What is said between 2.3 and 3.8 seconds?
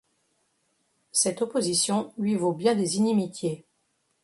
vaut bien des inimitiés.